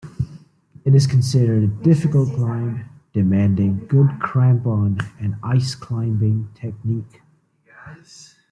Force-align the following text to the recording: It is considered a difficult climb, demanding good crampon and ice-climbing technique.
It 0.83 0.95
is 0.95 1.05
considered 1.05 1.61
a 1.63 1.67
difficult 1.67 2.29
climb, 2.33 2.89
demanding 3.13 3.85
good 3.85 4.09
crampon 4.19 4.99
and 5.19 5.35
ice-climbing 5.43 6.49
technique. 6.55 7.21